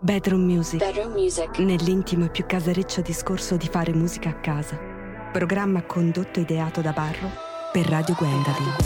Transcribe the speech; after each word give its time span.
Bedroom 0.00 0.44
Music. 0.44 0.78
Bedroom 0.78 1.12
Music. 1.12 1.58
Nell'intimo 1.58 2.26
e 2.26 2.30
più 2.30 2.46
casareccio 2.46 3.00
discorso 3.00 3.56
di 3.56 3.66
fare 3.66 3.92
musica 3.92 4.28
a 4.28 4.34
casa. 4.34 4.78
Programma 5.32 5.82
condotto 5.82 6.38
e 6.38 6.42
ideato 6.42 6.80
da 6.80 6.92
Barro 6.92 7.28
per 7.72 7.84
Radio 7.86 8.14
Gwendolyn. 8.14 8.76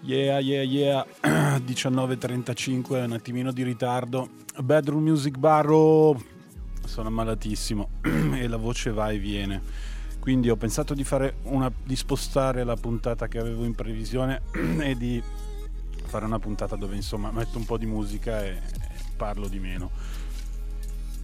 Yeah, 0.00 0.38
yeah, 0.38 0.62
yeah, 0.62 1.06
19.35, 1.58 3.04
un 3.04 3.12
attimino 3.12 3.52
di 3.52 3.62
ritardo. 3.62 4.30
Bedroom 4.56 5.02
Music 5.02 5.36
Barro, 5.36 6.18
sono 6.98 7.10
ammalatissimo 7.10 7.90
e 8.34 8.48
la 8.48 8.56
voce 8.56 8.90
va 8.90 9.10
e 9.10 9.18
viene. 9.18 9.62
Quindi 10.18 10.50
ho 10.50 10.56
pensato 10.56 10.94
di, 10.94 11.06
una, 11.44 11.70
di 11.84 11.94
spostare 11.94 12.64
la 12.64 12.74
puntata 12.74 13.28
che 13.28 13.38
avevo 13.38 13.64
in 13.64 13.76
previsione 13.76 14.42
e 14.82 14.96
di 14.96 15.22
fare 16.06 16.24
una 16.24 16.40
puntata 16.40 16.74
dove 16.74 16.96
insomma 16.96 17.30
metto 17.30 17.56
un 17.56 17.64
po' 17.64 17.78
di 17.78 17.86
musica 17.86 18.44
e, 18.44 18.48
e 18.48 18.60
parlo 19.16 19.46
di 19.46 19.60
meno. 19.60 19.90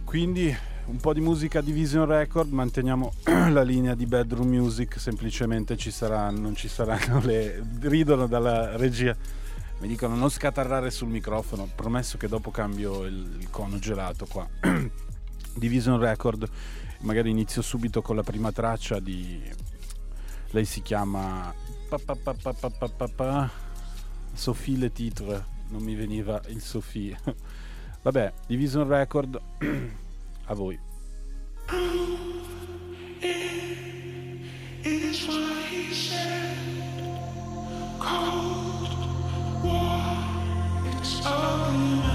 Quindi 0.05 0.55
un 0.85 0.97
po' 0.97 1.11
di 1.11 1.19
musica 1.19 1.59
di 1.59 1.73
Vision 1.73 2.05
Record, 2.05 2.53
manteniamo 2.53 3.11
la 3.51 3.63
linea 3.63 3.95
di 3.95 4.05
Bedroom 4.05 4.47
Music, 4.47 4.97
semplicemente 4.97 5.75
ci 5.75 5.91
saranno, 5.91 6.39
non 6.39 6.55
ci 6.55 6.69
saranno 6.69 7.19
le... 7.25 7.61
ridono 7.81 8.27
dalla 8.27 8.77
regia, 8.77 9.13
mi 9.79 9.89
dicono 9.89 10.15
non 10.15 10.29
scatarrare 10.29 10.89
sul 10.89 11.09
microfono, 11.09 11.67
promesso 11.75 12.17
che 12.17 12.29
dopo 12.29 12.49
cambio 12.49 13.03
il, 13.03 13.39
il 13.39 13.49
cono 13.49 13.77
gelato 13.77 14.25
qua. 14.25 14.47
Division 15.55 15.99
Record. 15.99 16.49
Magari 16.99 17.29
inizio 17.29 17.61
subito 17.61 18.01
con 18.01 18.15
la 18.15 18.23
prima 18.23 18.51
traccia 18.51 18.99
di... 18.99 19.41
Lei 20.51 20.65
si 20.65 20.81
chiama... 20.81 21.53
Sophie 24.33 24.77
Le 24.77 24.91
Titre, 24.91 25.45
non 25.69 25.81
mi 25.81 25.95
veniva 25.95 26.41
il 26.47 26.61
Sophie. 26.61 27.17
Vabbè, 28.01 28.33
Division 28.47 28.87
Record, 28.87 29.41
a 30.45 30.53
voi. 30.53 30.79
Cold 37.97 39.63
war, 39.63 40.17
it's 40.99 41.25
over. 41.25 42.14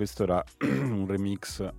Questo 0.00 0.22
era 0.22 0.42
un 0.64 1.04
remix 1.06 1.70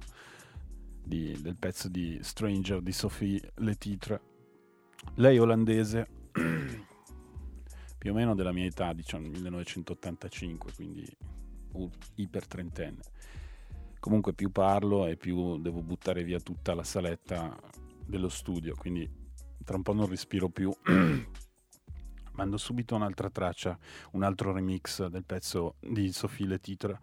di, 1.03 1.35
del 1.41 1.55
pezzo 1.55 1.87
di 1.87 2.19
Stranger 2.21 2.79
di 2.79 2.91
Sophie 2.91 3.53
Letitre. 3.55 4.21
Lei 5.15 5.39
olandese, 5.39 6.07
più 7.97 8.11
o 8.11 8.13
meno 8.13 8.35
della 8.35 8.51
mia 8.51 8.65
età, 8.65 8.93
diciamo 8.93 9.27
1985, 9.27 10.71
quindi 10.75 11.17
uh, 11.71 11.89
iper 12.17 12.45
trentenne. 12.45 13.01
Comunque 13.99 14.33
più 14.33 14.51
parlo 14.51 15.07
e 15.07 15.17
più 15.17 15.59
devo 15.59 15.81
buttare 15.81 16.23
via 16.23 16.39
tutta 16.39 16.75
la 16.75 16.83
saletta 16.83 17.59
dello 18.05 18.29
studio, 18.29 18.75
quindi 18.75 19.09
tra 19.65 19.77
un 19.77 19.81
po' 19.81 19.93
non 19.93 20.07
respiro 20.07 20.47
più. 20.47 20.71
Mando 22.33 22.57
subito 22.57 22.93
un'altra 22.93 23.31
traccia, 23.31 23.75
un 24.11 24.21
altro 24.21 24.51
remix 24.51 25.07
del 25.07 25.25
pezzo 25.25 25.77
di 25.79 26.11
Sophie 26.13 26.45
Le 26.45 26.59
Titre, 26.59 26.99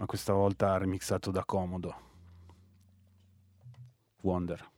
ma 0.00 0.06
questa 0.06 0.32
volta 0.32 0.78
remixato 0.78 1.30
da 1.30 1.44
Comodo. 1.44 1.94
Wonder. 4.22 4.69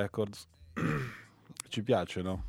Records 0.00 0.46
ci 1.68 1.82
piace, 1.82 2.22
no? 2.22 2.44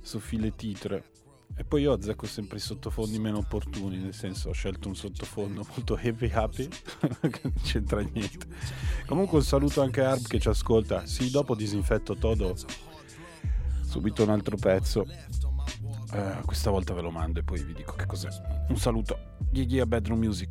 Soffile 0.00 0.54
titre. 0.54 1.14
E 1.58 1.64
poi 1.64 1.82
io 1.82 1.92
azzecco 1.92 2.26
sempre 2.26 2.58
i 2.58 2.60
sottofondi 2.60 3.18
meno 3.18 3.38
opportuni, 3.38 3.96
nel 3.96 4.12
senso 4.12 4.50
ho 4.50 4.52
scelto 4.52 4.88
un 4.88 4.96
sottofondo 4.96 5.64
molto 5.68 5.96
heavy 5.96 6.30
happy, 6.30 6.68
che 7.30 7.40
non 7.42 7.54
c'entra 7.62 8.00
niente. 8.00 8.46
Comunque 9.06 9.38
un 9.38 9.44
saluto 9.44 9.80
anche 9.80 10.02
a 10.02 10.10
Arb 10.10 10.26
che 10.26 10.38
ci 10.38 10.48
ascolta. 10.48 11.06
Sì, 11.06 11.30
dopo 11.30 11.54
disinfetto 11.54 12.16
Todo, 12.16 12.54
subito 13.82 14.22
un 14.22 14.30
altro 14.30 14.56
pezzo. 14.56 15.06
Eh, 16.12 16.40
questa 16.44 16.70
volta 16.70 16.92
ve 16.92 17.00
lo 17.00 17.10
mando 17.10 17.40
e 17.40 17.42
poi 17.42 17.62
vi 17.62 17.72
dico 17.72 17.94
che 17.94 18.04
cos'è. 18.04 18.28
Un 18.68 18.76
saluto. 18.76 19.18
Gigi 19.50 19.80
a 19.80 19.86
Bedroom 19.86 20.18
Music. 20.18 20.50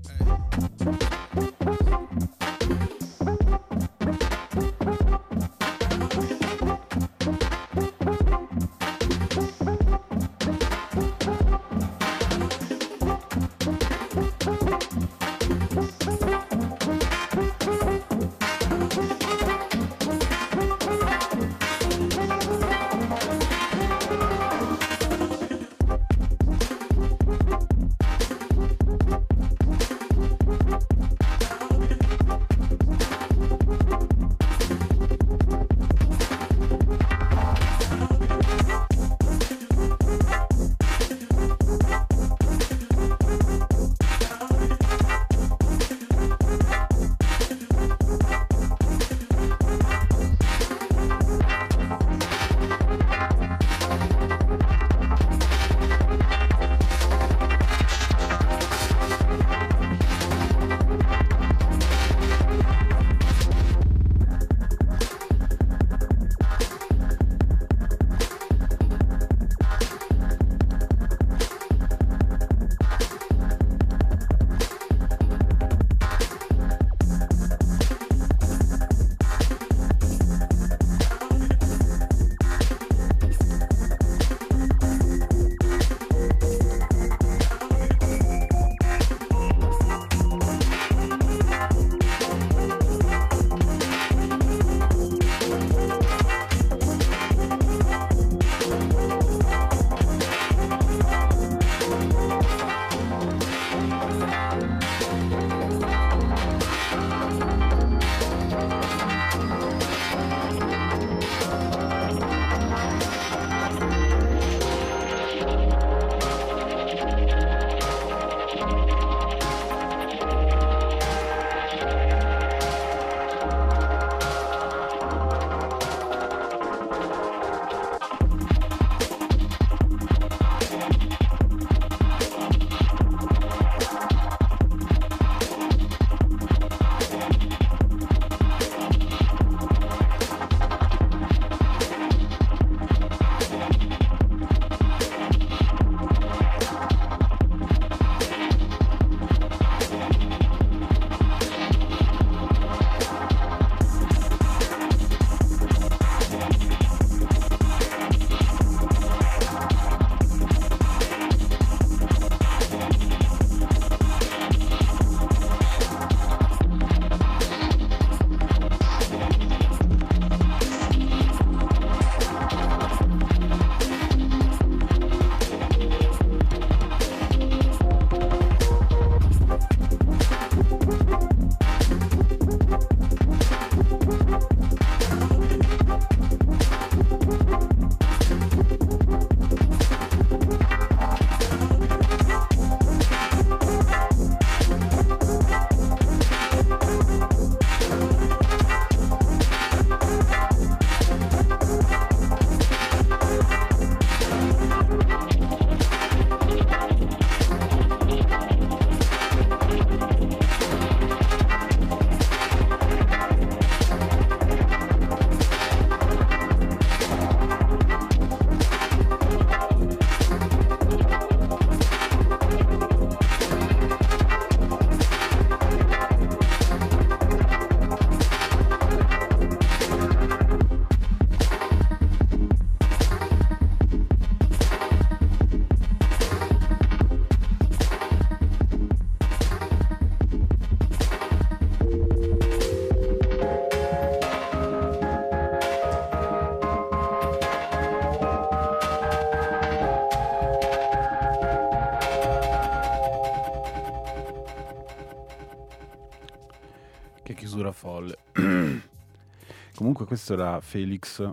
Comunque 259.86 260.08
questo 260.08 260.34
era 260.34 260.60
Felix 260.62 261.24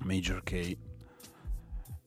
Major 0.00 0.42
K. 0.42 0.76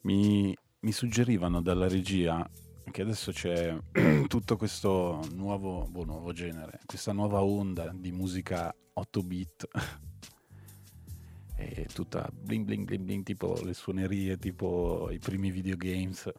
Mi, 0.01 0.55
mi 0.81 0.91
suggerivano 0.91 1.59
dalla 1.59 1.87
regia 1.87 2.47
che 2.91 3.01
adesso 3.01 3.31
c'è 3.31 3.75
tutto 4.27 4.57
questo 4.57 5.27
nuovo, 5.33 5.87
boh, 5.89 6.05
nuovo 6.05 6.33
genere, 6.33 6.81
questa 6.85 7.13
nuova 7.13 7.41
onda 7.41 7.91
di 7.95 8.11
musica 8.11 8.71
8 8.93 9.23
bit. 9.23 9.67
E 11.55 11.87
tutta 11.91 12.29
bling 12.31 12.65
bling 12.65 12.85
bling 12.85 13.03
bling 13.03 13.23
tipo 13.23 13.59
le 13.63 13.73
suonerie 13.73 14.37
tipo 14.37 15.09
i 15.11 15.19
primi 15.19 15.51
videogames 15.51 16.31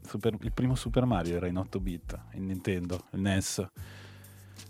Super, 0.00 0.36
il 0.40 0.52
primo 0.52 0.76
Super 0.76 1.04
Mario 1.04 1.36
era 1.36 1.48
in 1.48 1.56
8 1.56 1.80
bit 1.80 2.18
il 2.34 2.42
Nintendo 2.42 3.06
il 3.12 3.20
NES 3.20 3.68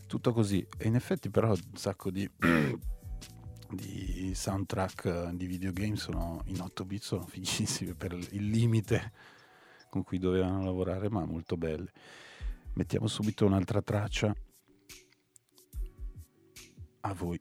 tutto 0.06 0.32
così. 0.34 0.66
E 0.76 0.88
in 0.88 0.94
effetti 0.94 1.30
però 1.30 1.48
un 1.50 1.76
sacco 1.76 2.10
di, 2.10 2.28
di 3.74 4.32
soundtrack 4.34 5.30
di 5.30 5.46
videogame 5.46 5.96
sono 5.96 6.42
in 6.46 6.60
8 6.60 6.84
bit 6.84 7.02
sono 7.02 7.22
fighissimi 7.26 7.94
per 7.94 8.12
il 8.12 8.48
limite 8.48 9.12
con 9.88 10.02
cui 10.02 10.18
dovevano 10.18 10.64
lavorare 10.64 11.08
ma 11.10 11.24
molto 11.24 11.56
belle. 11.56 11.92
Mettiamo 12.74 13.06
subito 13.06 13.44
un'altra 13.44 13.82
traccia. 13.82 14.34
A 17.00 17.14
voi 17.14 17.38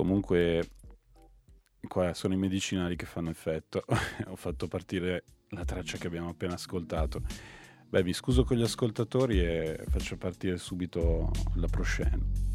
Comunque 0.00 0.66
qua 1.86 2.14
sono 2.14 2.32
i 2.32 2.38
medicinali 2.38 2.96
che 2.96 3.04
fanno 3.04 3.28
effetto. 3.28 3.84
Ho 4.28 4.36
fatto 4.36 4.66
partire 4.66 5.24
la 5.50 5.66
traccia 5.66 5.98
che 5.98 6.06
abbiamo 6.06 6.30
appena 6.30 6.54
ascoltato. 6.54 7.20
Beh, 7.86 8.02
mi 8.02 8.14
scuso 8.14 8.42
con 8.42 8.56
gli 8.56 8.62
ascoltatori 8.62 9.40
e 9.40 9.84
faccio 9.90 10.16
partire 10.16 10.56
subito 10.56 11.30
la 11.56 11.66
proscena. 11.66 12.49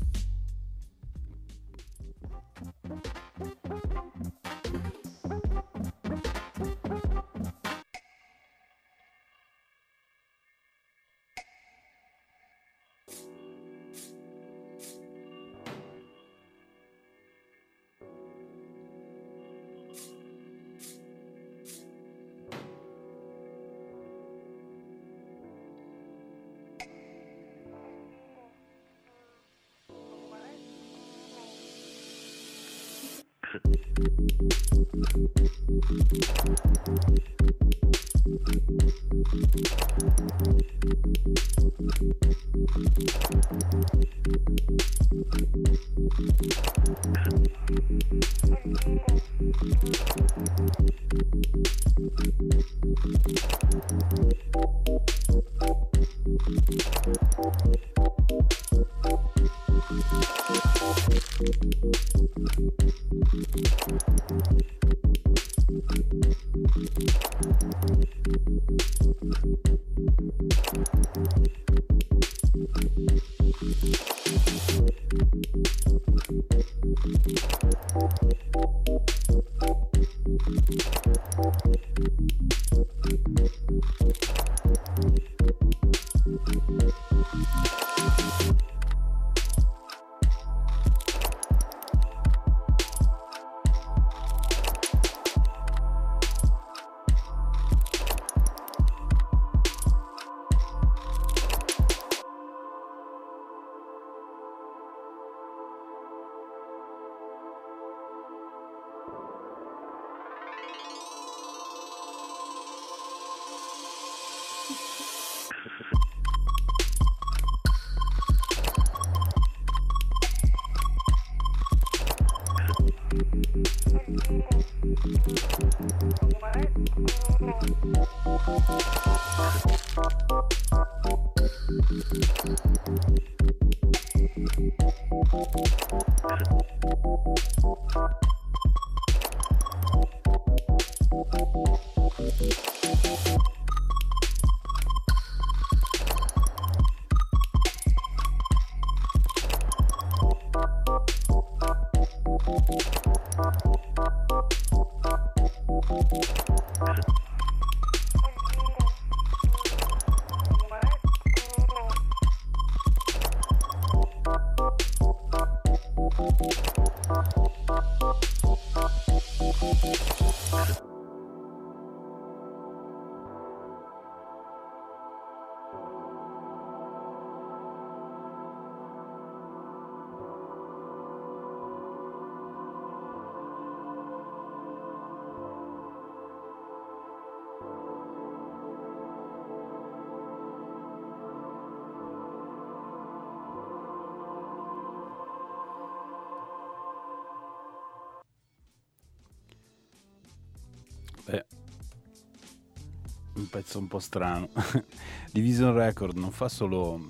Pezzo 203.55 203.79
un 203.79 203.87
po' 203.87 203.99
strano. 203.99 204.49
Division 205.31 205.73
Record 205.73 206.17
non 206.17 206.31
fa 206.31 206.49
solo 206.49 207.07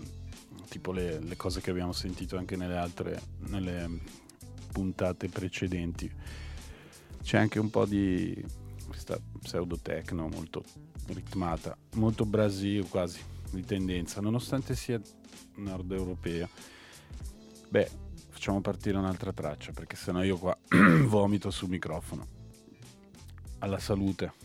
tipo 0.69 0.91
le, 0.91 1.17
le, 1.19 1.35
cose 1.35 1.59
che 1.59 1.71
abbiamo 1.71 1.91
sentito 1.91 2.37
anche 2.37 2.55
nelle 2.55 2.77
altre 2.77 3.19
nelle 3.47 3.89
puntate 4.71 5.27
precedenti. 5.27 6.11
C'è 7.23 7.39
anche 7.39 7.57
un 7.57 7.71
po' 7.71 7.87
di 7.87 8.45
questa 8.85 9.19
pseudo 9.41 9.79
techno 9.79 10.27
molto 10.27 10.63
ritmata, 11.07 11.75
molto 11.95 12.25
Brasil 12.25 12.87
quasi 12.89 13.19
di 13.49 13.65
tendenza, 13.65 14.21
nonostante 14.21 14.75
sia 14.75 15.01
nord 15.55 15.91
europea. 15.93 16.47
Beh, 17.69 17.89
facciamo 18.29 18.61
partire 18.61 18.99
un'altra 18.99 19.33
traccia 19.33 19.71
perché 19.71 19.95
sennò 19.95 20.21
io 20.21 20.37
qua 20.37 20.55
vomito 21.07 21.49
sul 21.49 21.69
microfono. 21.69 22.27
Alla 23.59 23.79
salute. 23.79 24.44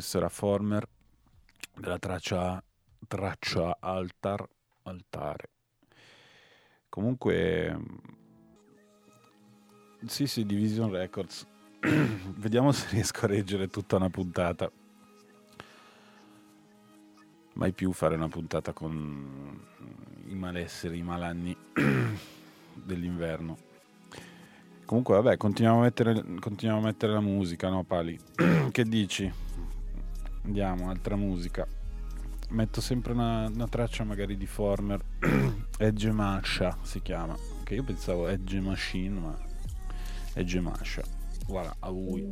Questo 0.00 0.16
era 0.16 0.30
Former 0.30 0.88
della 1.76 1.98
traccia, 1.98 2.62
traccia 3.06 3.76
altar, 3.80 4.48
altare. 4.84 5.50
Comunque, 6.88 7.78
sì, 10.06 10.26
sì, 10.26 10.46
Division 10.46 10.90
Records. 10.90 11.46
Vediamo 12.36 12.72
se 12.72 12.88
riesco 12.92 13.26
a 13.26 13.28
reggere 13.28 13.68
tutta 13.68 13.96
una 13.96 14.08
puntata. 14.08 14.72
Mai 17.52 17.72
più 17.72 17.92
fare 17.92 18.14
una 18.14 18.28
puntata 18.28 18.72
con 18.72 19.66
i 20.28 20.34
malesseri, 20.34 20.96
i 20.96 21.02
malanni 21.02 21.54
dell'inverno. 22.72 23.58
Comunque, 24.86 25.14
vabbè, 25.16 25.36
continuiamo 25.36 25.80
a 25.80 25.82
mettere, 25.82 26.24
continuiamo 26.40 26.80
a 26.80 26.84
mettere 26.86 27.12
la 27.12 27.20
musica, 27.20 27.68
no, 27.68 27.84
Pali? 27.84 28.18
che 28.72 28.84
dici? 28.84 29.48
Andiamo, 30.42 30.90
altra 30.90 31.16
musica. 31.16 31.66
Metto 32.50 32.80
sempre 32.80 33.12
una, 33.12 33.46
una 33.46 33.68
traccia 33.68 34.04
magari 34.04 34.36
di 34.36 34.46
Former. 34.46 35.00
Edge 35.78 36.10
Masha 36.10 36.78
si 36.82 37.00
chiama. 37.02 37.36
Che 37.62 37.74
io 37.74 37.84
pensavo 37.84 38.26
Edge 38.26 38.60
Machine, 38.60 39.20
ma 39.20 39.38
Edge 40.34 40.60
Masha. 40.60 41.02
Voilà, 41.46 41.74
a 41.78 41.88
lui. 41.90 42.26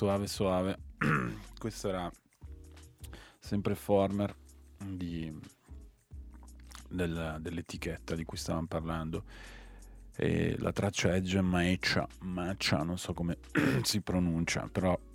Suave 0.00 0.28
suave. 0.28 0.78
Questo 1.58 1.88
era 1.90 2.10
sempre 3.38 3.74
Former 3.74 4.34
di, 4.82 5.30
del, 6.88 7.36
dell'etichetta 7.38 8.14
di 8.14 8.24
cui 8.24 8.38
stavamo 8.38 8.66
parlando. 8.66 9.24
E 10.16 10.56
la 10.58 10.72
traccia 10.72 11.14
Edge 11.14 11.38
Matcha, 11.42 12.08
Matcha, 12.20 12.82
non 12.82 12.96
so 12.96 13.12
come 13.12 13.40
si 13.82 14.00
pronuncia, 14.00 14.66
però 14.72 14.98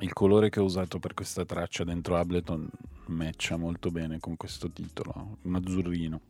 il 0.00 0.12
colore 0.12 0.50
che 0.50 0.60
ho 0.60 0.64
usato 0.64 0.98
per 0.98 1.14
questa 1.14 1.46
traccia 1.46 1.82
dentro 1.82 2.16
Ableton 2.18 2.68
matcha 3.06 3.56
molto 3.56 3.90
bene 3.90 4.20
con 4.20 4.36
questo 4.36 4.70
titolo, 4.70 5.38
un 5.40 5.54
azzurrino. 5.54 6.20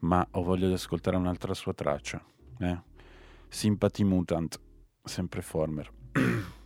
Ma 0.00 0.26
ho 0.32 0.42
voglia 0.42 0.66
di 0.66 0.72
ascoltare 0.72 1.16
un'altra 1.16 1.54
sua 1.54 1.74
traccia, 1.74 2.20
eh? 2.58 2.82
Sympathy 3.48 4.02
Mutant 4.02 4.66
sempre 5.04 5.42
Former. 5.42 5.90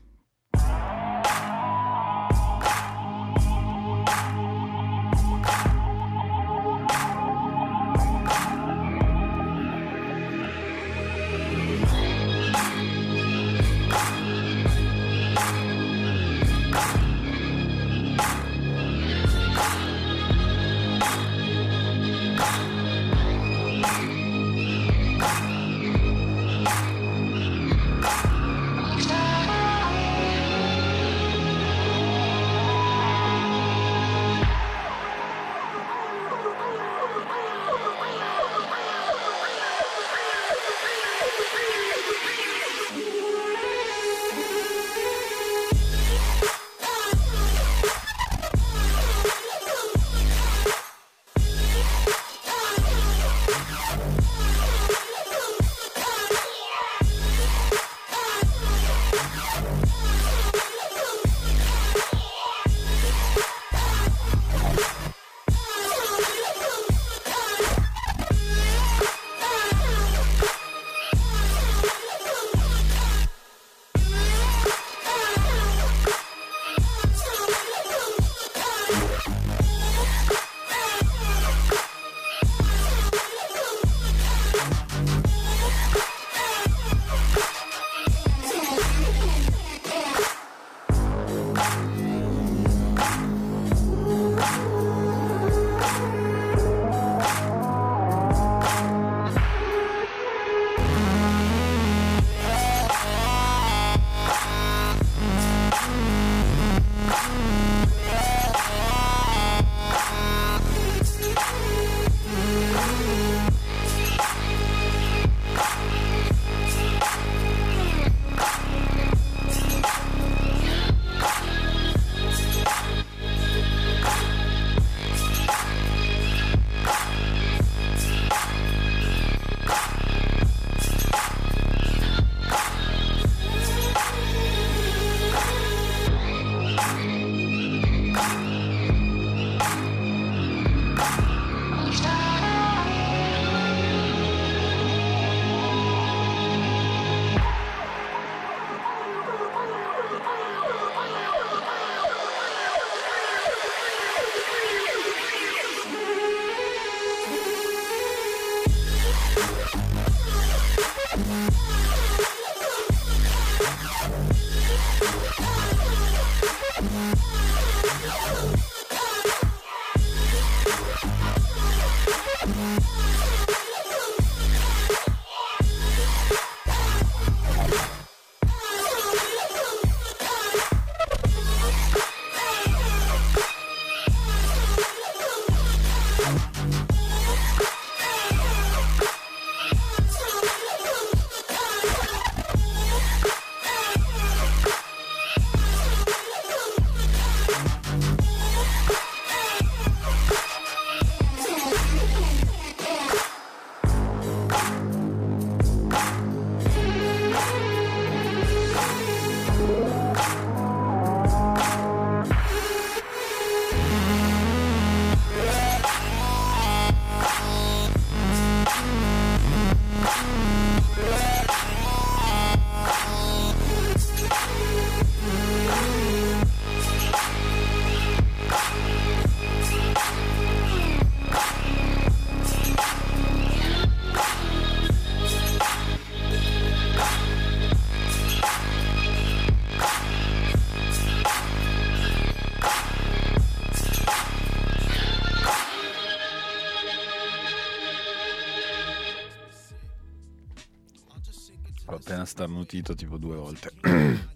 starnutito 252.32 252.94
tipo 252.94 253.18
due 253.18 253.36
volte. 253.36 253.72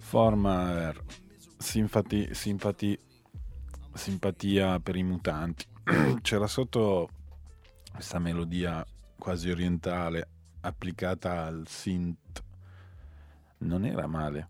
Former 0.00 1.04
simpati, 1.58 2.34
simpati, 2.34 2.98
simpatia 3.92 4.80
per 4.80 4.96
i 4.96 5.02
mutanti. 5.02 5.66
C'era 6.22 6.46
sotto 6.46 7.10
questa 7.92 8.18
melodia 8.18 8.84
quasi 9.18 9.50
orientale 9.50 10.28
applicata 10.60 11.44
al 11.44 11.64
synth. 11.68 12.42
Non 13.58 13.84
era 13.84 14.06
male. 14.06 14.48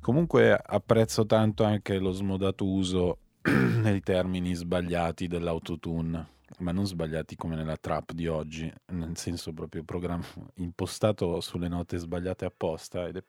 Comunque 0.00 0.54
apprezzo 0.54 1.26
tanto 1.26 1.64
anche 1.64 1.98
lo 1.98 2.12
smodato 2.12 2.64
uso 2.64 3.18
nei 3.42 4.00
termini 4.00 4.54
sbagliati 4.54 5.26
dell'autotune, 5.26 6.28
ma 6.58 6.72
non 6.72 6.86
sbagliati 6.86 7.36
come 7.36 7.56
nella 7.56 7.76
trap 7.76 8.12
di 8.12 8.26
oggi, 8.26 8.72
nel 8.86 9.16
senso 9.16 9.52
proprio 9.52 9.82
programma 9.82 10.24
impostato 10.56 11.40
sulle 11.40 11.68
note 11.68 11.98
sbagliate 11.98 12.44
apposta 12.44 13.06
ed 13.06 13.16
è, 13.16 13.22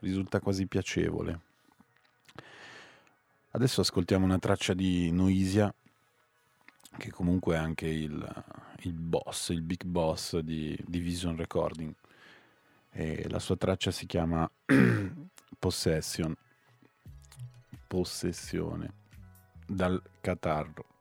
risulta 0.00 0.40
quasi 0.40 0.66
piacevole. 0.66 1.40
Adesso 3.50 3.80
ascoltiamo 3.80 4.24
una 4.24 4.38
traccia 4.38 4.74
di 4.74 5.10
Noisia, 5.10 5.72
che 6.96 7.10
comunque 7.10 7.54
è 7.54 7.58
anche 7.58 7.86
il, 7.86 8.44
il 8.80 8.92
boss, 8.92 9.50
il 9.50 9.62
big 9.62 9.84
boss 9.84 10.38
di, 10.38 10.76
Vision 10.86 11.36
Recording. 11.36 11.94
E 12.90 13.28
la 13.28 13.38
sua 13.38 13.56
traccia 13.56 13.90
si 13.90 14.06
chiama 14.06 14.48
Possession. 15.58 16.34
Possessione. 17.86 18.92
Dal 19.66 20.02
catarro. 20.20 20.93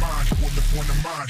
mind, 0.00 0.28
with 0.30 0.54
the 0.54 0.62
point 0.74 0.88
of 0.88 1.04
mine. 1.04 1.28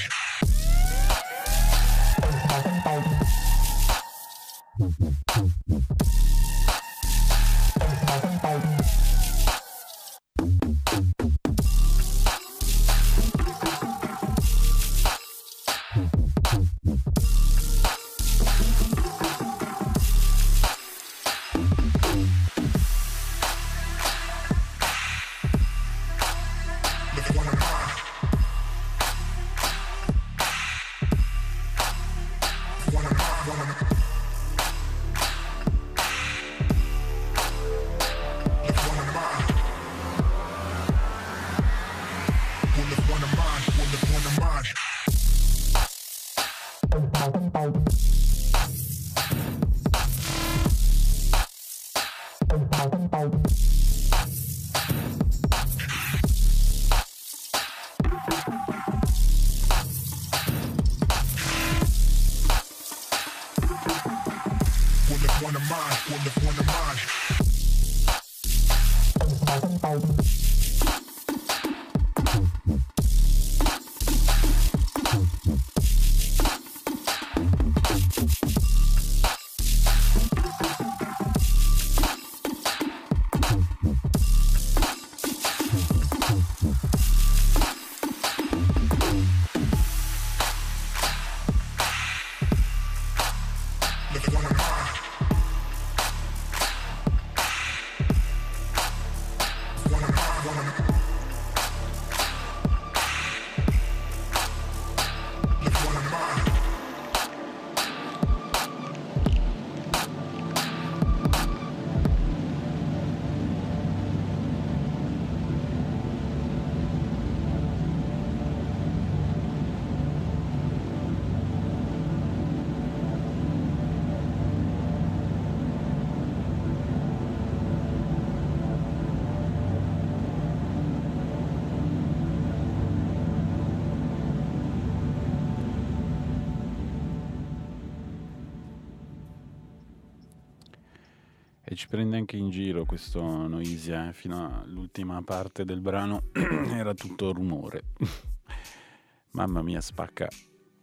Ci 141.81 141.87
prende 141.87 142.15
anche 142.15 142.37
in 142.37 142.51
giro 142.51 142.85
questo 142.85 143.47
Noisia, 143.47 144.09
eh? 144.09 144.13
fino 144.13 144.61
all'ultima 144.61 145.19
parte 145.23 145.65
del 145.65 145.81
brano 145.81 146.25
era 146.69 146.93
tutto 146.93 147.33
rumore. 147.33 147.85
Mamma 149.31 149.63
mia, 149.63 149.81
spacca 149.81 150.27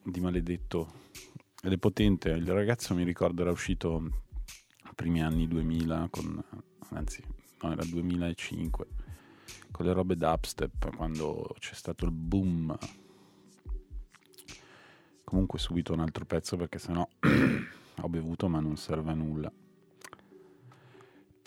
di 0.02 0.18
maledetto. 0.18 0.92
Ed 1.62 1.70
è 1.70 1.76
potente, 1.76 2.30
il 2.30 2.50
ragazzo 2.50 2.96
mi 2.96 3.04
ricordo 3.04 3.42
era 3.42 3.52
uscito 3.52 4.10
primi 4.96 5.22
anni 5.22 5.46
2000, 5.46 6.08
con, 6.10 6.44
anzi 6.88 7.22
no 7.62 7.70
era 7.70 7.84
2005, 7.84 8.86
con 9.70 9.86
le 9.86 9.92
robe 9.92 10.16
dubstep, 10.16 10.96
quando 10.96 11.54
c'è 11.60 11.74
stato 11.74 12.06
il 12.06 12.10
boom. 12.10 12.76
Comunque 15.22 15.60
subito 15.60 15.92
un 15.92 16.00
altro 16.00 16.24
pezzo 16.24 16.56
perché 16.56 16.80
sennò 16.80 17.06
ho 18.02 18.08
bevuto 18.08 18.48
ma 18.48 18.58
non 18.58 18.76
serve 18.76 19.12
a 19.12 19.14
nulla. 19.14 19.52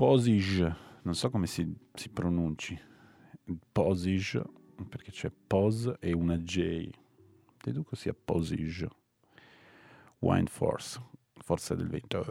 Posige, 0.02 0.76
non 1.04 1.14
so 1.14 1.30
come 1.30 1.46
si, 1.46 1.76
si 1.94 2.10
pronunci, 2.10 2.76
Posige 3.72 4.42
perché 4.90 5.12
c'è 5.12 5.30
pose 5.30 5.96
e 6.00 6.12
una 6.12 6.40
J. 6.40 6.90
Deduco 7.64 7.96
sia 7.96 8.12
posige. 8.12 8.90
Wind 10.18 10.50
Force, 10.50 11.00
forza 11.44 11.76
del 11.76 11.88
vento. 11.88 12.26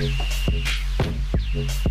Thank 0.00 1.84
you. 1.84 1.89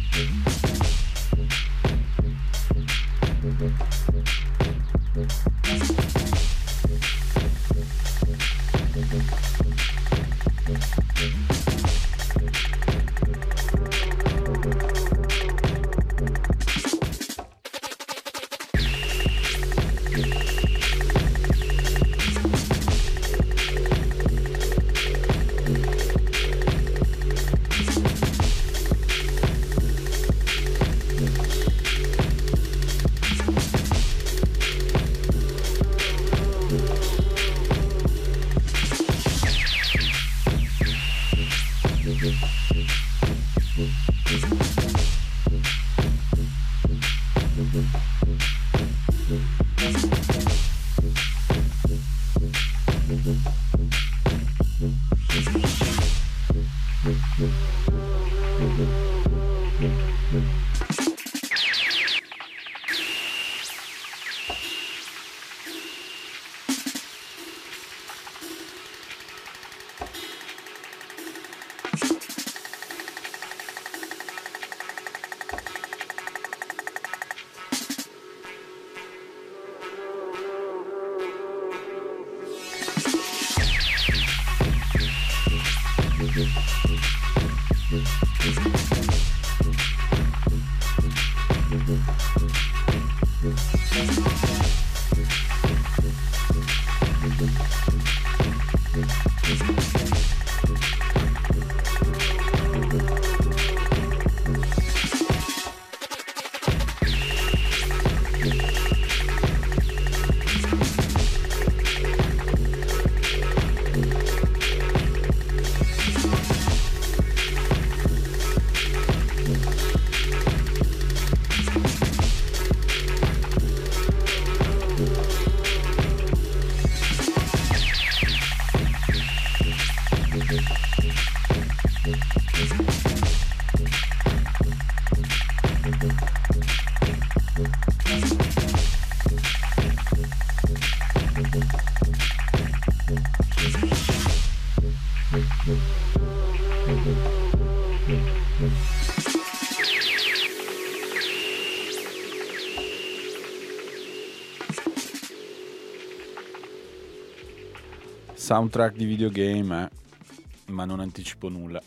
Soundtrack 158.50 158.96
di 158.96 159.06
videogame, 159.06 159.84
eh? 159.84 160.72
ma 160.72 160.84
non 160.84 161.02
anticipo 161.02 161.50
nulla. 161.50 161.80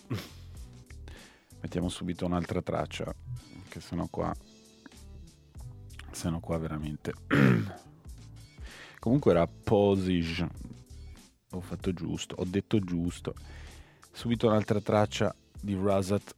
Mettiamo 1.60 1.88
subito 1.88 2.24
un'altra 2.24 2.62
traccia, 2.62 3.12
che 3.68 3.80
sennò 3.80 4.06
qua, 4.08 4.32
sennò 6.12 6.38
qua 6.38 6.58
veramente. 6.58 7.14
Comunque 9.00 9.32
era 9.32 9.44
Posige, 9.44 10.48
ho 11.50 11.60
fatto 11.60 11.92
giusto, 11.92 12.36
ho 12.38 12.44
detto 12.44 12.78
giusto. 12.78 13.34
Subito 14.12 14.46
un'altra 14.46 14.80
traccia 14.80 15.34
di 15.60 15.74
Razat, 15.74 16.36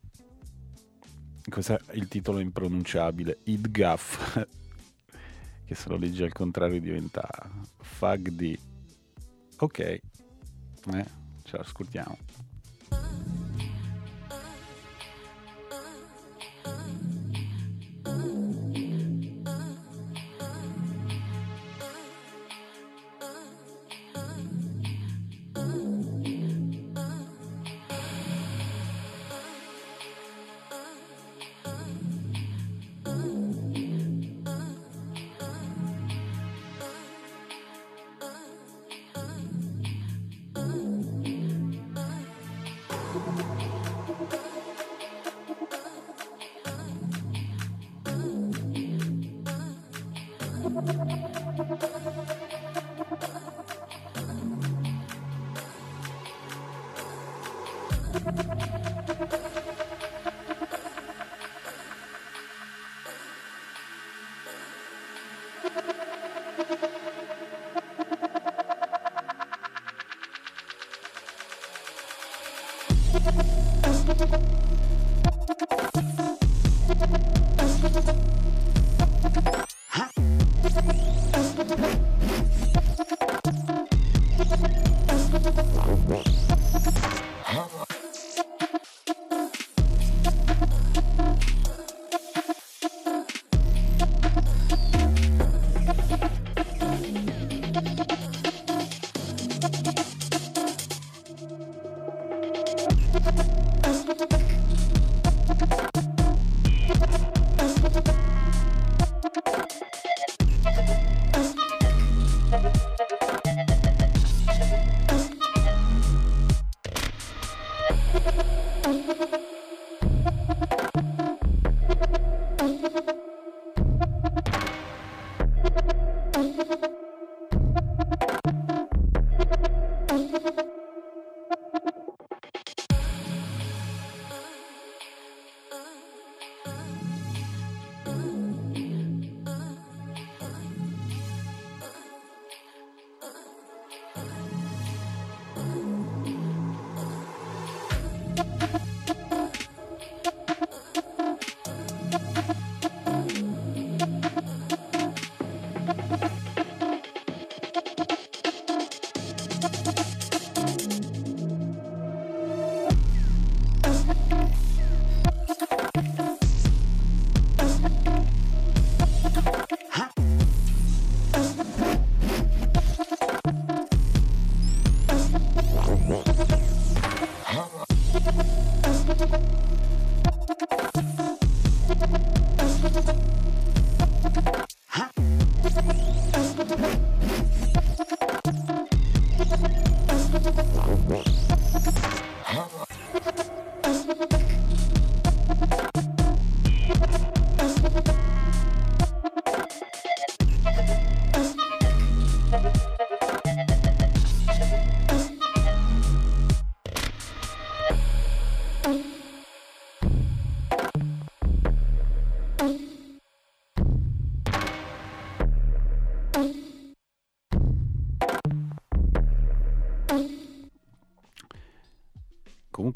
questo 1.50 1.74
è 1.74 1.96
il 1.96 2.08
titolo 2.08 2.38
impronunciabile, 2.38 3.40
Idgaf, 3.42 4.46
che 5.66 5.74
se 5.74 5.88
lo 5.90 5.98
leggi 5.98 6.22
al 6.22 6.32
contrario 6.32 6.80
diventa 6.80 7.28
Fagdi. 7.76 8.58
Ok, 9.58 10.00
eh, 10.92 11.06
ce 11.44 11.56
l'ascoltiamo. 11.56 12.16
comunque 12.16 12.43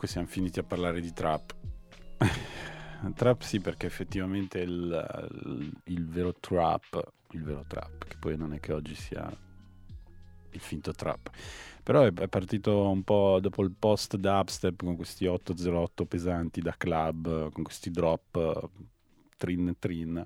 siamo 0.09 0.27
finiti 0.27 0.59
a 0.59 0.63
parlare 0.63 1.01
di 1.01 1.13
trap. 1.13 1.55
trap 3.15 3.43
sì, 3.43 3.61
perché 3.61 3.87
effettivamente 3.87 4.59
il, 4.59 5.31
il, 5.45 5.73
il, 5.85 6.09
vero 6.09 6.35
trap, 6.41 7.13
il 7.33 7.43
vero 7.43 7.65
trap, 7.69 8.07
che 8.07 8.17
poi 8.19 8.37
non 8.37 8.55
è 8.55 8.59
che 8.59 8.73
oggi 8.73 8.95
sia 8.95 9.31
il 10.51 10.61
finto 10.61 10.93
trap, 10.93 11.31
però 11.83 12.03
è, 12.03 12.13
è 12.13 12.27
partito 12.27 12.89
un 12.89 13.03
po' 13.03 13.39
dopo 13.41 13.63
il 13.63 13.71
post 13.79 14.17
dubstep 14.17 14.83
con 14.83 14.97
questi 14.97 15.27
808 15.27 16.07
pesanti 16.07 16.63
da 16.63 16.75
club, 16.77 17.53
con 17.53 17.63
questi 17.63 17.91
drop 17.91 18.71
trin 19.37 19.77
trin, 19.79 20.25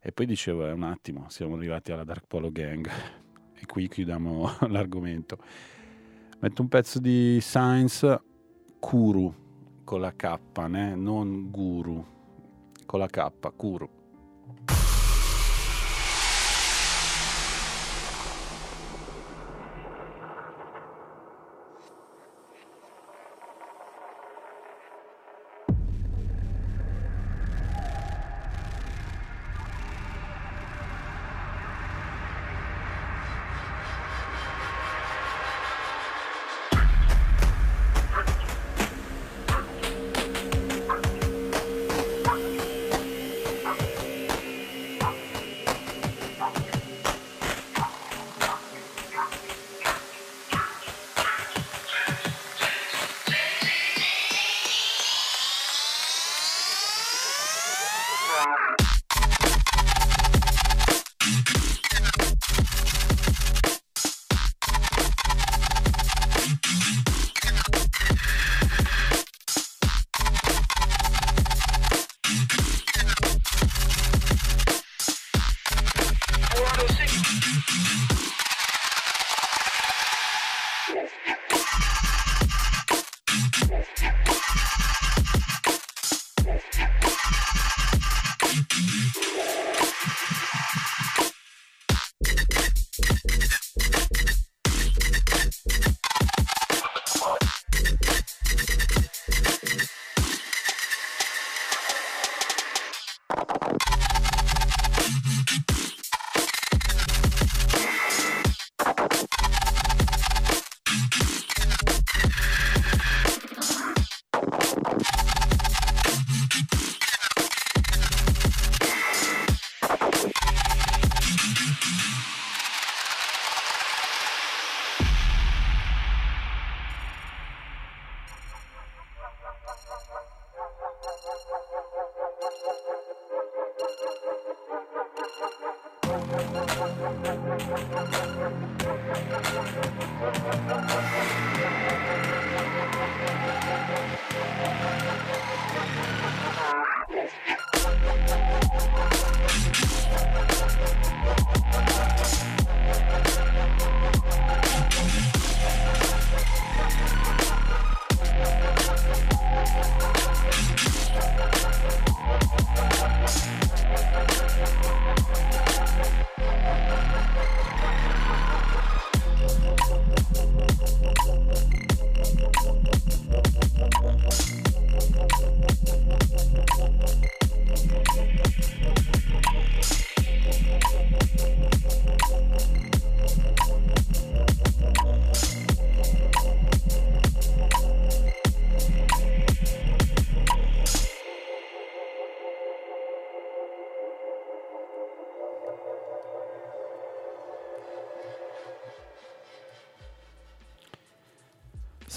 e 0.00 0.10
poi 0.10 0.24
dicevo, 0.24 0.66
è 0.66 0.72
un 0.72 0.84
attimo, 0.84 1.28
siamo 1.28 1.56
arrivati 1.56 1.92
alla 1.92 2.04
Dark 2.04 2.24
Polo 2.26 2.50
Gang, 2.50 2.88
e 3.54 3.66
qui 3.66 3.88
chiudiamo 3.88 4.56
l'argomento. 4.68 5.38
Metto 6.40 6.62
un 6.62 6.68
pezzo 6.68 6.98
di 6.98 7.38
Science 7.40 8.30
Kuru 8.82 9.32
con 9.84 10.00
la 10.00 10.12
K, 10.12 10.66
né? 10.66 10.96
non 10.96 11.50
Guru, 11.52 12.04
con 12.84 12.98
la 12.98 13.06
K, 13.06 13.30
Kuru. 13.54 13.88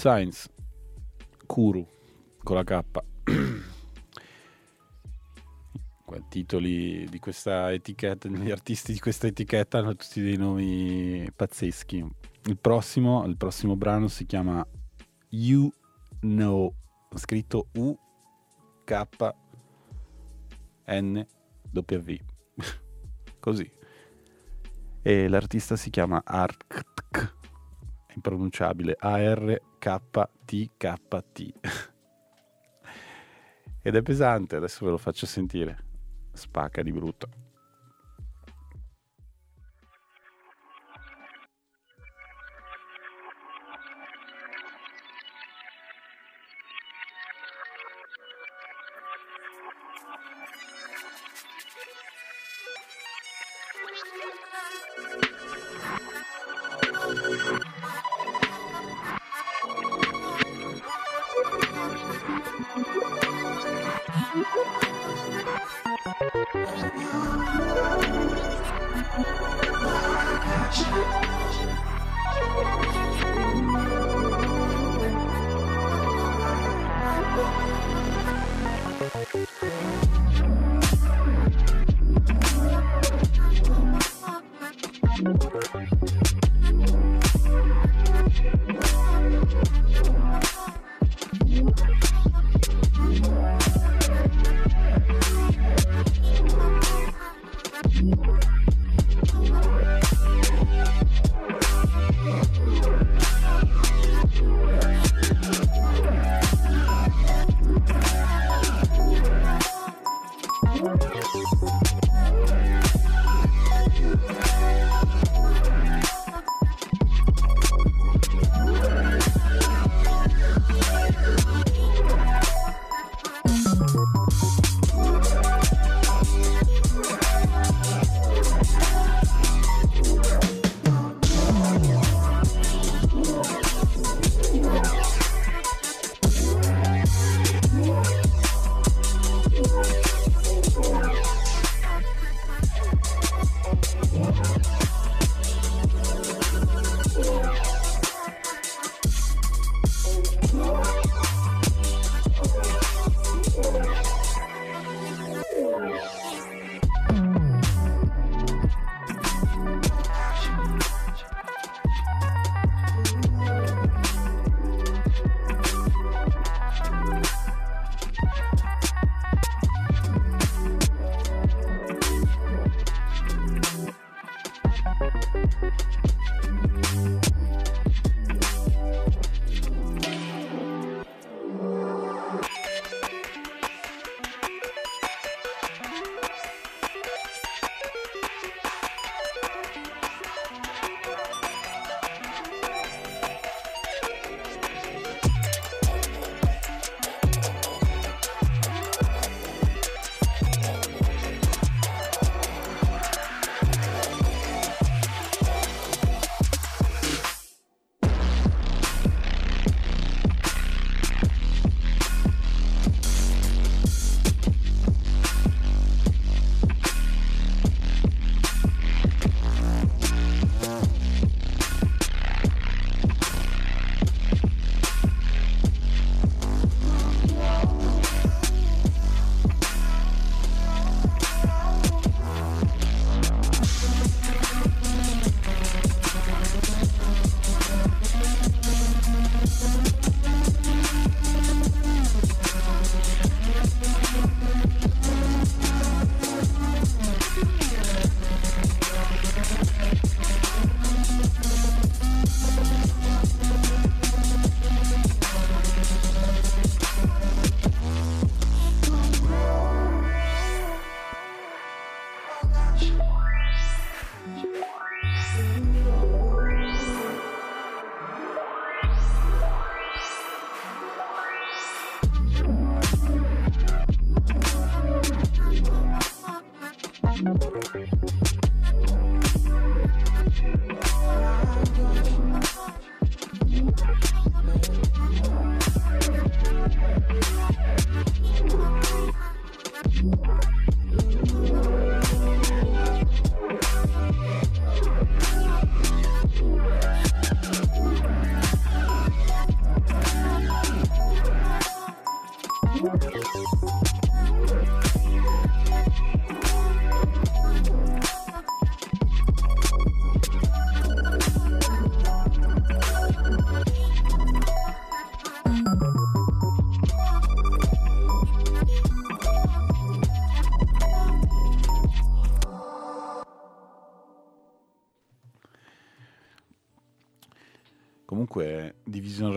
Science, 0.06 0.48
Kuru 1.46 1.84
con 2.44 2.54
la 2.54 2.62
K. 2.62 2.80
I 6.14 6.22
titoli 6.28 7.08
di 7.08 7.18
questa 7.18 7.72
etichetta, 7.72 8.28
gli 8.28 8.52
artisti 8.52 8.92
di 8.92 9.00
questa 9.00 9.26
etichetta 9.26 9.78
hanno 9.78 9.96
tutti 9.96 10.22
dei 10.22 10.36
nomi 10.36 11.28
pazzeschi. 11.34 12.06
Il 12.44 12.56
prossimo, 12.56 13.26
il 13.26 13.36
prossimo 13.36 13.74
brano 13.74 14.06
si 14.06 14.26
chiama 14.26 14.64
You 15.30 15.72
Know, 16.20 16.72
scritto 17.16 17.70
U 17.72 17.98
K 18.84 19.06
N 20.86 21.26
W. 21.72 22.14
Così. 23.40 23.68
E 25.02 25.26
l'artista 25.26 25.74
si 25.74 25.90
chiama 25.90 26.22
Arctic, 26.24 26.84
è 26.94 26.95
impronunciabile, 28.16 28.96
A-R 28.98 29.60
KTKT. 29.78 31.52
Ed 33.82 33.94
è 33.94 34.02
pesante, 34.02 34.56
adesso 34.56 34.84
ve 34.84 34.90
lo 34.90 34.98
faccio 34.98 35.26
sentire. 35.26 35.84
Spacca 36.32 36.82
di 36.82 36.90
brutto. 36.92 37.45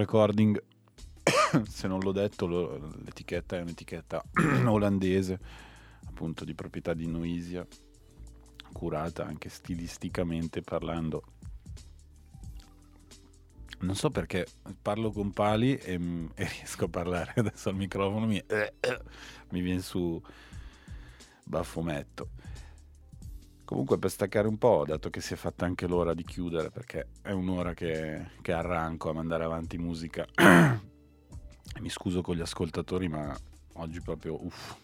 Recording, 0.09 0.59
se 1.69 1.87
non 1.87 1.99
l'ho 1.99 2.11
detto, 2.11 2.47
lo, 2.47 2.77
l'etichetta 3.05 3.57
è 3.57 3.61
un'etichetta 3.61 4.23
olandese, 4.65 5.39
appunto 6.07 6.43
di 6.45 6.55
proprietà 6.55 6.95
di 6.95 7.05
Noisia, 7.05 7.63
curata 8.73 9.23
anche 9.23 9.49
stilisticamente 9.49 10.63
parlando. 10.63 11.25
Non 13.81 13.93
so 13.93 14.09
perché 14.09 14.47
parlo 14.81 15.11
con 15.11 15.31
pali 15.31 15.75
e, 15.75 15.93
e 16.33 16.47
riesco 16.47 16.85
a 16.85 16.89
parlare 16.89 17.33
adesso 17.35 17.69
al 17.69 17.75
microfono, 17.75 18.25
mi, 18.25 18.43
mi 19.51 19.61
viene 19.61 19.81
su 19.81 20.19
baffometto. 21.43 22.29
Comunque 23.69 23.99
per 23.99 24.09
staccare 24.09 24.47
un 24.47 24.57
po', 24.57 24.83
dato 24.83 25.11
che 25.11 25.21
si 25.21 25.35
è 25.35 25.37
fatta 25.37 25.63
anche 25.63 25.85
l'ora 25.85 26.15
di 26.15 26.23
chiudere, 26.23 26.71
perché 26.71 27.09
è 27.21 27.29
un'ora 27.29 27.75
che, 27.75 28.31
che 28.41 28.51
arranco 28.51 29.11
a 29.11 29.13
mandare 29.13 29.43
avanti 29.43 29.77
musica, 29.77 30.25
mi 31.79 31.89
scuso 31.89 32.23
con 32.23 32.35
gli 32.35 32.41
ascoltatori, 32.41 33.07
ma 33.07 33.31
oggi 33.73 34.01
proprio 34.01 34.43
uff. 34.43 34.75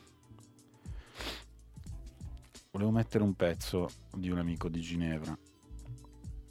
Volevo 2.70 2.92
mettere 2.92 3.24
un 3.24 3.34
pezzo 3.34 3.90
di 4.14 4.30
un 4.30 4.38
amico 4.38 4.70
di 4.70 4.82
Ginevra. 4.82 5.36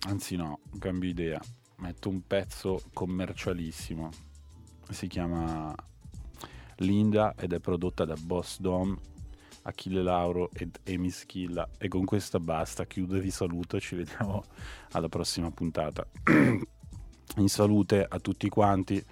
Anzi 0.08 0.34
no, 0.34 0.58
cambio 0.80 1.10
idea. 1.10 1.40
Metto 1.76 2.08
un 2.08 2.26
pezzo 2.26 2.82
commercialissimo. 2.92 4.10
Si 4.90 5.06
chiama 5.06 5.72
Linda 6.78 7.36
ed 7.36 7.52
è 7.52 7.60
prodotta 7.60 8.04
da 8.04 8.16
Boss 8.20 8.58
Dom 8.58 8.98
Achille 9.64 10.02
Lauro 10.02 10.50
ed 10.52 10.78
Emi 10.84 11.10
Schilla. 11.10 11.68
E 11.78 11.88
con 11.88 12.04
questa 12.04 12.40
basta, 12.40 12.86
chiudo 12.86 13.16
e 13.16 13.20
vi 13.20 13.30
saluto 13.30 13.80
ci 13.80 13.94
vediamo 13.96 14.44
alla 14.92 15.08
prossima 15.08 15.50
puntata. 15.50 16.06
In 17.36 17.48
salute 17.48 18.06
a 18.08 18.18
tutti 18.20 18.48
quanti, 18.48 19.04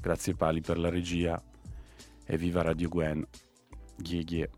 grazie 0.00 0.34
Pali 0.34 0.60
per 0.60 0.78
la 0.78 0.88
regia 0.88 1.40
e 2.24 2.36
viva 2.36 2.62
Radio 2.62 2.88
Gwen. 2.88 3.26
Ghie 3.96 4.24
ghie. 4.24 4.50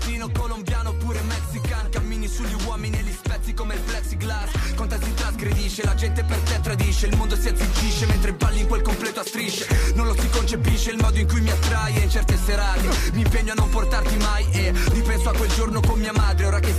Latino, 0.00 0.30
colombiano, 0.30 0.94
pure 0.94 1.20
mexican. 1.20 1.90
Cammini 1.90 2.26
sugli 2.26 2.56
uomini 2.64 2.98
e 2.98 3.02
li 3.02 3.12
spezzi 3.12 3.52
come 3.52 3.74
il 3.74 3.80
plexiglass. 3.80 4.50
Te 4.90 4.98
si 5.04 5.14
trasgredisce, 5.14 5.84
la 5.84 5.94
gente 5.94 6.24
per 6.24 6.38
te 6.38 6.58
tradisce. 6.60 7.06
Il 7.06 7.16
mondo 7.16 7.36
si 7.36 7.48
azzittisce 7.48 8.06
mentre 8.06 8.32
balli 8.32 8.60
in 8.60 8.66
quel 8.66 8.80
completo 8.80 9.20
a 9.20 9.24
strisce. 9.24 9.66
Non 9.94 10.06
lo 10.06 10.14
si 10.18 10.26
concepisce 10.30 10.90
il 10.90 10.96
modo 10.96 11.18
in 11.18 11.28
cui 11.28 11.42
mi 11.42 11.50
attrai 11.50 11.96
E 11.96 12.00
in 12.00 12.10
certe 12.10 12.38
serate. 12.42 12.88
Mi 13.12 13.20
impegno 13.20 13.52
a 13.52 13.54
non 13.54 13.68
portarti 13.68 14.16
mai 14.16 14.46
E 14.52 14.72
ripenso 14.92 15.28
a 15.28 15.34
quel 15.34 15.50
giorno 15.50 15.80
con 15.80 15.98
mia 15.98 16.12
madre 16.12 16.46
Ora 16.46 16.60
che 16.60 16.69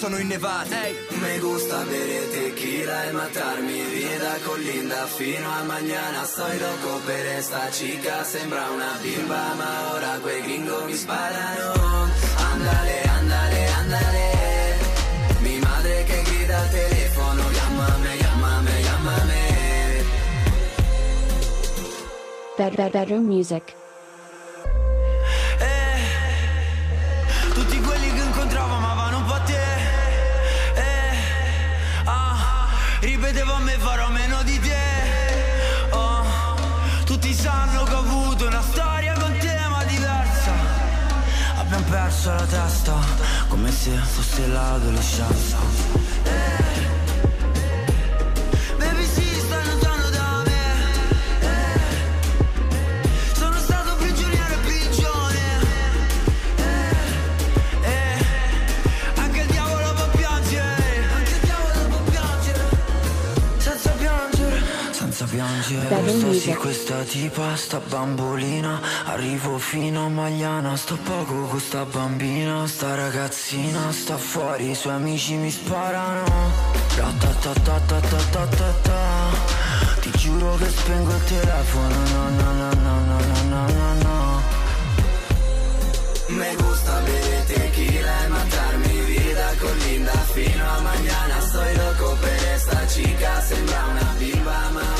sono 0.00 0.16
innevate 0.16 0.74
hey. 0.82 0.94
Me 1.20 1.38
gusta 1.40 1.82
bere 1.82 2.30
tequila 2.30 3.04
e 3.04 3.12
matarmi 3.12 3.84
vida 3.92 4.38
con 4.46 4.58
linda 4.58 5.04
Fino 5.04 5.46
a 5.50 5.62
mañana 5.64 6.24
soy 6.24 6.58
loco 6.58 7.00
per 7.04 7.26
esta 7.36 7.68
chica 7.68 8.24
Sembra 8.24 8.70
una 8.70 8.96
bimba 9.02 9.52
ma 9.60 9.92
ora 9.92 10.18
quei 10.22 10.40
gringo 10.40 10.84
mi 10.86 10.94
sparano 10.94 12.08
Andale, 12.50 13.02
andale, 13.18 13.66
andale. 13.80 14.24
Mi 15.40 15.58
madre 15.58 16.04
che 16.04 16.22
grida 16.22 16.58
al 16.58 16.70
telefono 16.70 17.42
Chiamame, 17.50 18.16
chiamame, 18.16 18.80
chiamame 18.80 19.38
Bad, 22.56 22.74
bad, 22.74 22.92
bedroom 22.92 23.26
music. 23.26 23.74
Abbiamo 42.20 42.20
perso 42.20 42.32
la 42.32 42.44
testa 42.44 42.98
come 43.48 43.70
se 43.70 43.90
fosse 43.96 44.46
l'adolescenza 44.46 46.09
Io 65.70 65.80
e 65.80 66.02
gusto 66.02 66.32
sì 66.32 66.52
questa 66.54 67.04
tipa, 67.04 67.54
sta 67.54 67.78
bambolina. 67.78 68.80
Arrivo 69.04 69.56
fino 69.58 70.06
a 70.06 70.08
Magliana, 70.08 70.76
sto 70.76 70.96
poco 70.96 71.44
con 71.44 71.60
sta 71.60 71.84
bambina. 71.84 72.66
Sta 72.66 72.96
ragazzina, 72.96 73.92
sta 73.92 74.16
fuori, 74.16 74.70
i 74.70 74.74
suoi 74.74 74.94
amici 74.94 75.34
mi 75.34 75.48
sparano. 75.48 76.24
Ti 80.00 80.10
giuro 80.18 80.56
che 80.56 80.68
spengo 80.70 81.14
il 81.14 81.24
telefono, 81.24 81.94
no 82.14 82.28
no 82.30 82.52
no 82.52 82.72
no 82.72 83.00
no 83.04 83.18
no 83.48 83.94
no 84.02 84.42
Me 86.28 86.54
gusta 86.56 87.00
bere 87.00 87.44
tequila 87.46 88.24
e 88.24 88.28
mandarmi 88.28 89.00
vida 89.04 89.52
con 89.60 89.76
Linda 89.78 90.12
Fino 90.32 90.64
a 90.64 90.80
mañana, 90.80 91.40
soy 91.40 91.76
loco 91.76 92.16
per 92.20 92.44
esta 92.54 92.84
chica, 92.86 93.40
sembra 93.40 93.84
una 93.90 94.14
bimba 94.18 94.68
ma 94.72 94.99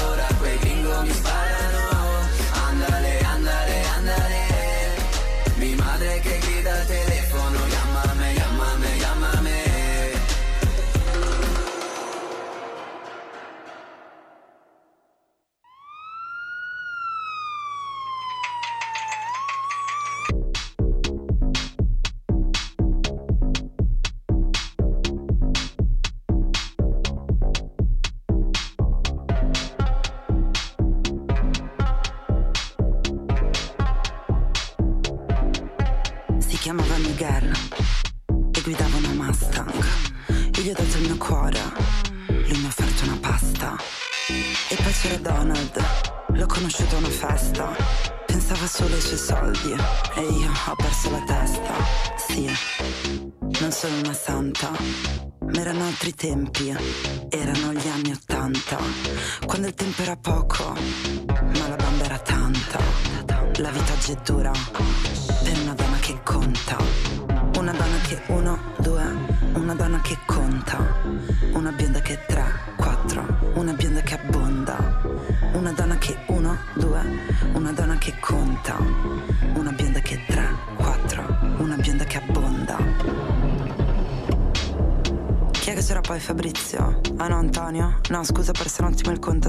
No 88.10 88.24
scusa 88.24 88.50
perso 88.50 88.82
un 88.82 88.88
attimo 88.88 89.12
il 89.12 89.20
conto, 89.20 89.48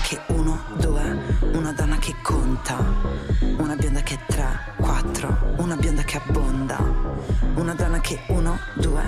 che 0.00 0.20
uno, 0.28 0.58
due, 0.76 1.38
una 1.52 1.72
donna 1.72 1.96
che 1.98 2.14
conta. 2.22 2.76
Una 3.58 3.74
bionda 3.76 4.00
che 4.02 4.18
tre, 4.26 4.74
quattro, 4.76 5.54
una 5.58 5.76
bionda 5.76 6.02
che 6.02 6.16
abbonda. 6.16 6.78
Una 7.54 7.74
donna 7.74 8.00
che 8.00 8.20
uno, 8.28 8.58
due, 8.74 9.02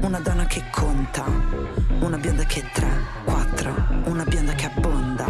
una 0.00 0.20
donna 0.20 0.46
che 0.46 0.64
conta. 0.70 1.24
Una 2.00 2.16
bionda 2.18 2.44
che 2.44 2.64
tre, 2.72 2.88
quattro, 3.24 3.74
una 4.04 4.24
bionda 4.24 4.52
che 4.54 4.66
abbonda. 4.66 5.26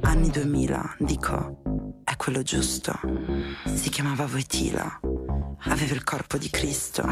Anni 0.00 0.30
2000, 0.30 0.96
dico, 0.98 1.62
è 2.04 2.16
quello 2.16 2.42
giusto. 2.42 2.98
Si 3.64 3.88
chiamava 3.90 4.26
Voitila, 4.26 5.00
aveva 5.64 5.94
il 5.94 6.04
corpo 6.04 6.38
di 6.38 6.50
Cristo. 6.50 7.04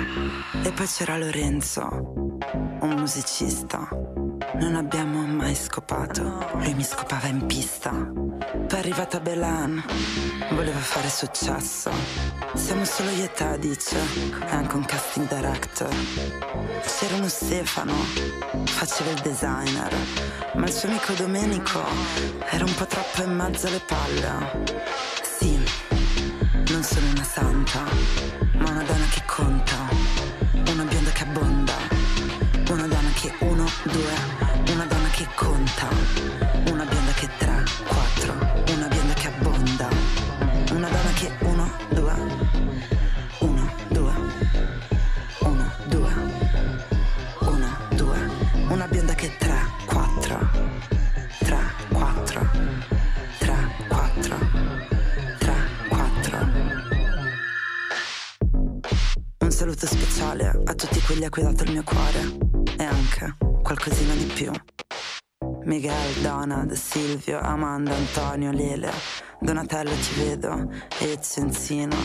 E 0.62 0.72
poi 0.72 0.86
c'era 0.86 1.18
Lorenzo, 1.18 2.38
un 2.80 2.94
musicista. 2.96 4.11
Non 4.54 4.74
abbiamo 4.76 5.26
mai 5.26 5.54
scopato, 5.54 6.50
lui 6.54 6.74
mi 6.74 6.84
scopava 6.84 7.26
in 7.26 7.46
pista. 7.46 7.90
Poi 7.90 8.66
è 8.68 8.76
arrivata 8.76 9.18
Belan, 9.18 9.82
voleva 10.50 10.78
fare 10.78 11.08
successo. 11.08 11.90
Siamo 12.54 12.84
solo 12.84 13.10
io 13.10 13.24
e 13.24 13.32
te, 13.32 13.58
dice, 13.58 13.96
è 14.46 14.54
anche 14.54 14.76
un 14.76 14.84
casting 14.84 15.26
director. 15.26 15.88
C'era 16.84 17.16
uno 17.16 17.28
Stefano, 17.28 17.94
faceva 18.64 19.10
il 19.10 19.20
designer, 19.20 19.94
ma 20.54 20.66
il 20.66 20.72
suo 20.72 20.88
amico 20.88 21.14
Domenico 21.14 21.82
era 22.50 22.64
un 22.64 22.74
po' 22.74 22.86
troppo 22.86 23.22
in 23.22 23.34
mezzo 23.34 23.66
alle 23.68 23.80
palle. 23.86 24.82
Sì, 25.22 25.58
non 26.70 26.82
sono 26.82 27.08
una 27.10 27.24
santa, 27.24 27.80
ma 28.54 28.70
una 28.70 28.82
donna 28.82 29.06
che 29.10 29.22
conta, 29.24 30.01
che 33.22 33.32
uno, 33.38 33.64
due, 33.84 34.72
una 34.72 34.84
donna 34.84 35.08
che 35.10 35.28
conta, 35.36 35.86
una 36.72 36.84
bionda 36.84 37.12
che 37.12 37.28
tre, 37.38 37.62
quattro, 37.86 38.32
una 38.74 38.88
bionda 38.88 39.12
che 39.14 39.26
abbonda, 39.28 39.88
una 40.72 40.88
donna 40.88 41.12
che 41.14 41.30
uno, 41.38 41.70
due, 41.90 42.14
uno, 43.38 43.72
due, 43.90 44.12
uno, 45.38 45.72
due, 45.86 46.12
uno, 47.38 47.76
due, 47.90 48.30
una 48.66 48.88
bionda 48.88 49.14
che 49.14 49.36
tre, 49.38 49.66
quattro, 49.86 50.50
tre, 51.38 51.60
quattro, 51.92 52.50
tre, 53.38 53.56
quattro, 53.86 54.36
tre, 55.38 55.54
quattro. 55.88 56.38
Un 59.38 59.50
saluto 59.52 59.86
speciale 59.86 60.60
a 60.64 60.74
tutti 60.74 61.00
quelli 61.02 61.24
a 61.24 61.28
cui 61.28 61.42
ho 61.42 61.52
dato 61.52 61.62
il 61.62 61.70
mio 61.70 61.84
cuore 61.84 62.51
e 62.82 62.84
anche 62.84 63.36
qualcosina 63.62 64.12
di 64.14 64.24
più. 64.24 64.50
Miguel, 65.64 66.14
Donald, 66.20 66.72
Silvio, 66.72 67.38
Amanda, 67.40 67.94
Antonio, 67.94 68.50
Lele, 68.50 68.90
Donatello 69.38 69.90
ti 69.90 70.14
vedo, 70.20 70.68
Ezio, 70.98 71.42
Enzino, 71.42 71.96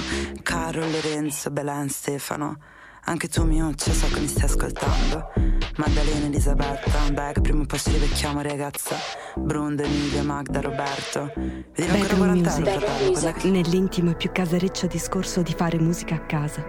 Caro, 0.44 0.82
Lorenzo, 0.82 1.50
Belen, 1.50 1.90
Stefano. 1.90 2.60
Anche 3.06 3.28
tu 3.28 3.44
Miuccio 3.46 3.92
so 3.94 4.06
che 4.08 4.20
mi 4.20 4.28
stai 4.28 4.44
ascoltando 4.50 5.32
Maddalena, 5.78 6.26
Elisabetta, 6.26 7.00
Beck, 7.14 7.40
prima 7.40 7.62
o 7.62 7.66
poi 7.66 7.80
ci 7.80 7.92
rivecchiamo 7.92 8.42
ragazza 8.42 8.98
Brunda, 9.36 9.84
Emilia, 9.84 10.24
Magda, 10.24 10.60
Roberto 10.60 11.32
Vediamo 11.34 12.02
ancora 12.02 12.16
Bedroom 12.16 12.42
40 12.44 12.52
anni 12.52 12.64
Music. 12.64 12.80
fratello 12.84 13.12
cos'è 13.14 13.34
che- 13.34 13.50
Nell'intimo 13.50 14.12
e 14.12 14.16
più 14.16 14.30
casareccio 14.34 14.88
discorso 14.88 15.42
di 15.42 15.54
fare 15.54 15.80
musica 15.80 16.16
a 16.16 16.26
casa. 16.26 16.62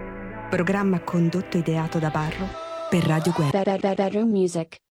Programma 0.49 1.01
condotto 1.01 1.57
e 1.57 1.59
ideato 1.59 1.99
da 1.99 2.09
Barro 2.09 2.68
per 2.89 3.03
Radio 3.03 3.31
Guerra. 3.31 3.77
Bedroom 3.93 4.31
Music. 4.31 4.81